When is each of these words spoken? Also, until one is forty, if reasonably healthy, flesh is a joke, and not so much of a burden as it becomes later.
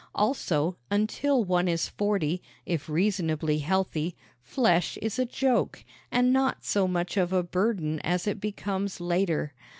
Also, 0.15 0.77
until 0.89 1.43
one 1.43 1.67
is 1.67 1.87
forty, 1.87 2.41
if 2.65 2.89
reasonably 2.89 3.59
healthy, 3.59 4.15
flesh 4.41 4.97
is 4.99 5.19
a 5.19 5.25
joke, 5.27 5.85
and 6.11 6.33
not 6.33 6.65
so 6.65 6.87
much 6.87 7.17
of 7.17 7.31
a 7.31 7.43
burden 7.43 7.99
as 7.99 8.25
it 8.25 8.41
becomes 8.41 8.99
later. 8.99 9.53